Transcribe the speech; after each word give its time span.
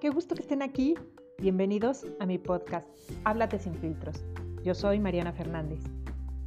qué 0.00 0.10
gusto 0.10 0.34
que 0.34 0.42
estén 0.42 0.62
aquí. 0.62 0.94
Bienvenidos 1.38 2.04
a 2.18 2.26
mi 2.26 2.38
podcast, 2.38 2.86
Háblate 3.24 3.58
sin 3.58 3.74
filtros. 3.76 4.24
Yo 4.64 4.74
soy 4.74 4.98
Mariana 4.98 5.32
Fernández. 5.32 5.80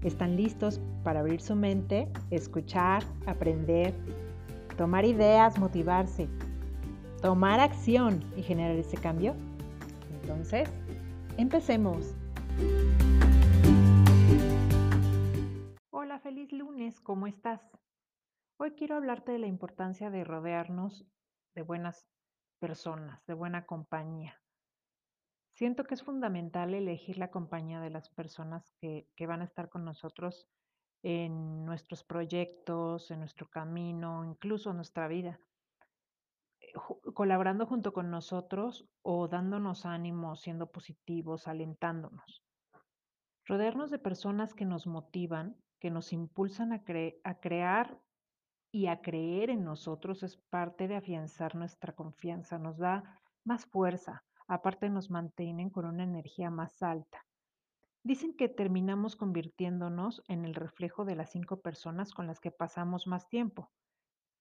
¿Están 0.03 0.35
listos 0.35 0.79
para 1.03 1.21
abrir 1.21 1.41
su 1.41 1.55
mente, 1.55 2.11
escuchar, 2.31 3.03
aprender, 3.25 3.95
tomar 4.77 5.05
ideas, 5.05 5.57
motivarse, 5.57 6.27
tomar 7.21 7.59
acción 7.59 8.23
y 8.35 8.43
generar 8.43 8.75
ese 8.75 8.97
cambio? 8.97 9.35
Entonces, 10.21 10.69
empecemos. 11.37 12.13
Hola, 15.91 16.19
feliz 16.19 16.51
lunes, 16.51 16.99
¿cómo 16.99 17.25
estás? 17.25 17.61
Hoy 18.59 18.71
quiero 18.71 18.95
hablarte 18.95 19.31
de 19.31 19.39
la 19.39 19.47
importancia 19.47 20.11
de 20.11 20.23
rodearnos 20.23 21.05
de 21.55 21.63
buenas 21.63 22.05
personas, 22.57 23.25
de 23.25 23.33
buena 23.33 23.65
compañía. 23.65 24.41
Siento 25.53 25.85
que 25.85 25.95
es 25.95 26.03
fundamental 26.03 26.73
elegir 26.73 27.17
la 27.17 27.31
compañía 27.31 27.79
de 27.79 27.89
las 27.89 28.09
personas 28.09 28.71
que, 28.79 29.07
que 29.15 29.25
van 29.25 29.41
a 29.41 29.45
estar 29.45 29.69
con 29.69 29.85
nosotros 29.85 30.47
en 31.03 31.65
nuestros 31.65 32.03
proyectos, 32.03 33.11
en 33.11 33.19
nuestro 33.19 33.49
camino, 33.49 34.25
incluso 34.25 34.71
en 34.71 34.77
nuestra 34.77 35.07
vida, 35.07 35.39
eh, 36.59 36.73
colaborando 37.13 37.65
junto 37.65 37.93
con 37.93 38.09
nosotros 38.09 38.87
o 39.01 39.27
dándonos 39.27 39.85
ánimo, 39.85 40.35
siendo 40.35 40.71
positivos, 40.71 41.47
alentándonos. 41.47 42.43
Rodearnos 43.45 43.91
de 43.91 43.99
personas 43.99 44.53
que 44.53 44.65
nos 44.65 44.87
motivan, 44.87 45.55
que 45.79 45.89
nos 45.89 46.11
impulsan 46.11 46.73
a, 46.73 46.83
cre 46.83 47.21
a 47.23 47.39
crear 47.39 47.97
y 48.71 48.87
a 48.87 49.01
creer 49.01 49.49
en 49.49 49.63
nosotros 49.63 50.23
es 50.23 50.37
parte 50.37 50.87
de 50.87 50.95
afianzar 50.95 51.55
nuestra 51.55 51.93
confianza, 51.93 52.57
nos 52.59 52.77
da 52.77 53.19
más 53.43 53.65
fuerza, 53.65 54.25
aparte 54.47 54.89
nos 54.89 55.09
mantienen 55.09 55.69
con 55.69 55.85
una 55.85 56.03
energía 56.03 56.49
más 56.49 56.81
alta. 56.83 57.25
Dicen 58.03 58.33
que 58.33 58.47
terminamos 58.47 59.15
convirtiéndonos 59.15 60.23
en 60.27 60.45
el 60.45 60.53
reflejo 60.53 61.05
de 61.05 61.15
las 61.15 61.31
cinco 61.31 61.61
personas 61.61 62.13
con 62.13 62.27
las 62.27 62.39
que 62.39 62.51
pasamos 62.51 63.07
más 63.07 63.27
tiempo. 63.27 63.69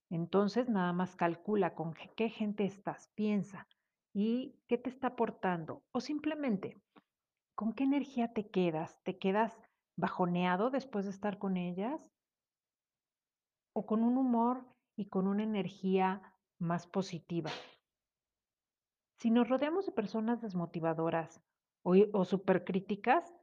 Entonces, 0.08 0.68
nada 0.68 0.92
más 0.92 1.16
calcula 1.16 1.74
con 1.74 1.94
qué 2.16 2.28
gente 2.28 2.64
estás, 2.64 3.10
piensa 3.14 3.66
y 4.14 4.54
qué 4.68 4.78
te 4.78 4.88
está 4.88 5.08
aportando. 5.08 5.82
O 5.92 6.00
simplemente, 6.00 6.80
¿con 7.56 7.72
qué 7.72 7.84
energía 7.84 8.32
te 8.32 8.48
quedas? 8.48 9.02
¿Te 9.02 9.18
quedas 9.18 9.58
bajoneado 9.96 10.70
después 10.70 11.04
de 11.06 11.10
estar 11.10 11.38
con 11.38 11.56
ellas? 11.56 12.15
O 13.76 13.84
con 13.84 14.02
un 14.02 14.16
humor 14.16 14.64
y 14.96 15.08
con 15.08 15.26
una 15.26 15.42
energía 15.42 16.22
más 16.58 16.86
positiva. 16.86 17.50
Si 19.18 19.30
nos 19.30 19.48
rodeamos 19.48 19.84
de 19.84 19.92
personas 19.92 20.40
desmotivadoras 20.40 21.42
o, 21.82 21.94
o 22.12 22.24
supercríticas, 22.24 23.34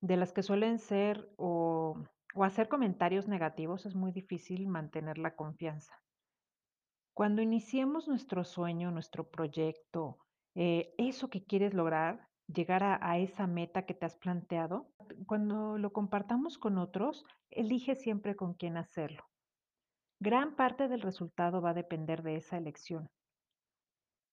de 0.00 0.16
las 0.16 0.32
que 0.32 0.42
suelen 0.42 0.78
ser 0.78 1.28
o, 1.36 1.96
hacer 2.42 2.68
comentarios 2.68 3.26
negativos, 3.26 3.86
es 3.86 3.94
muy 3.94 4.12
difícil 4.12 4.68
mantener 4.68 5.18
la 5.18 5.34
confianza. 5.34 5.92
Cuando 7.14 7.42
iniciemos 7.42 8.06
nuestro 8.06 8.44
sueño, 8.44 8.92
nuestro 8.92 9.28
proyecto, 9.28 10.18
eh, 10.54 10.94
eso 10.98 11.30
que 11.30 11.44
quieres 11.44 11.74
lograr, 11.74 12.28
llegar 12.46 12.84
a, 12.84 13.18
esa 13.18 13.46
meta 13.46 13.86
que 13.86 13.94
te 13.94 14.06
has 14.06 14.16
planteado, 14.16 14.92
cuando 15.26 15.78
lo 15.78 15.92
compartamos 15.92 16.58
con 16.58 16.78
otros, 16.78 17.24
elige 17.50 17.96
siempre 17.96 18.36
con 18.36 18.54
quién 18.54 18.76
hacerlo. 18.76 19.24
Gran 20.20 20.56
parte 20.56 20.88
del 20.88 21.00
resultado 21.00 21.60
va 21.62 21.70
a 21.70 21.74
depender 21.74 22.22
de 22.22 22.36
esa 22.36 22.56
elección. 22.56 23.08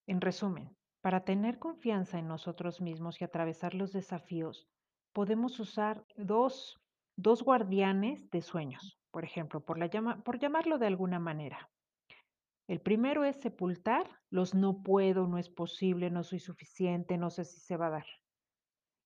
En 0.08 0.20
resumen, 0.20 0.76
para 1.00 1.24
tener 1.24 1.60
confianza 1.60 2.18
en 2.18 2.26
nosotros 2.26 2.80
mismos 2.80 3.20
y 3.20 3.24
atravesar 3.24 3.74
los 3.74 3.92
desafíos, 3.92 4.66
podemos 5.12 5.60
usar 5.60 6.04
dos, 6.16 6.80
dos 7.16 7.44
guardianes 7.44 8.28
de 8.30 8.42
sueños, 8.42 8.98
por 9.12 9.24
ejemplo, 9.24 9.64
por, 9.64 9.78
por 10.24 10.38
llamarlo 10.40 10.78
de 10.78 10.86
alguna 10.88 11.20
manera. 11.20 11.70
El 12.68 12.80
primero 12.80 13.24
es 13.24 13.36
sepultar 13.36 14.10
los 14.28 14.54
no 14.54 14.82
puedo, 14.82 15.28
no 15.28 15.38
es 15.38 15.48
posible, 15.48 16.10
no 16.10 16.24
soy 16.24 16.40
suficiente, 16.40 17.16
no 17.16 17.30
sé 17.30 17.44
si 17.44 17.60
se 17.60 17.76
va 17.76 17.86
a 17.86 17.90
dar. 17.90 18.06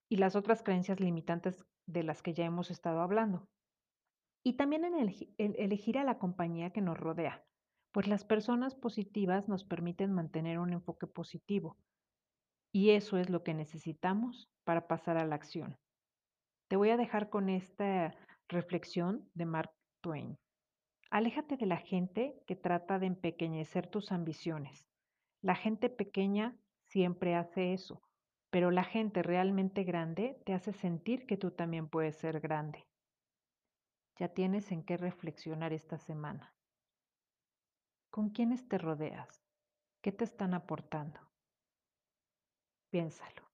Y 0.08 0.16
las 0.16 0.34
otras 0.34 0.62
creencias 0.62 0.98
limitantes 0.98 1.66
de 1.86 2.04
las 2.04 2.22
que 2.22 2.32
ya 2.32 2.46
hemos 2.46 2.70
estado 2.70 3.02
hablando. 3.02 3.46
Y 4.42 4.54
también 4.54 4.84
en 4.84 5.54
elegir 5.58 5.98
a 5.98 6.04
la 6.04 6.18
compañía 6.18 6.70
que 6.70 6.80
nos 6.80 6.98
rodea, 6.98 7.44
pues 7.92 8.06
las 8.06 8.24
personas 8.24 8.74
positivas 8.74 9.48
nos 9.48 9.64
permiten 9.64 10.12
mantener 10.12 10.58
un 10.58 10.72
enfoque 10.72 11.06
positivo. 11.06 11.76
Y 12.72 12.90
eso 12.90 13.18
es 13.18 13.28
lo 13.30 13.42
que 13.42 13.52
necesitamos 13.52 14.48
para 14.64 14.86
pasar 14.86 15.18
a 15.18 15.26
la 15.26 15.34
acción. 15.34 15.76
Te 16.68 16.76
voy 16.76 16.90
a 16.90 16.96
dejar 16.96 17.30
con 17.30 17.48
esta 17.48 18.14
reflexión 18.48 19.28
de 19.34 19.44
Mark 19.44 19.72
Twain. 20.00 20.38
Aléjate 21.10 21.56
de 21.56 21.66
la 21.66 21.78
gente 21.78 22.40
que 22.46 22.54
trata 22.54 23.00
de 23.00 23.06
empequeñecer 23.06 23.88
tus 23.88 24.12
ambiciones. 24.12 24.86
La 25.42 25.56
gente 25.56 25.90
pequeña 25.90 26.56
siempre 26.84 27.34
hace 27.34 27.72
eso, 27.72 28.02
pero 28.50 28.70
la 28.70 28.84
gente 28.84 29.22
realmente 29.22 29.82
grande 29.82 30.40
te 30.46 30.54
hace 30.54 30.72
sentir 30.72 31.26
que 31.26 31.36
tú 31.36 31.50
también 31.50 31.88
puedes 31.88 32.16
ser 32.16 32.38
grande 32.40 32.86
ya 34.20 34.28
tienes 34.28 34.70
en 34.70 34.84
qué 34.84 34.98
reflexionar 34.98 35.72
esta 35.72 35.96
semana. 35.96 36.54
¿Con 38.10 38.28
quiénes 38.28 38.68
te 38.68 38.76
rodeas? 38.76 39.42
¿Qué 40.02 40.12
te 40.12 40.24
están 40.24 40.52
aportando? 40.52 41.18
Piénsalo. 42.90 43.50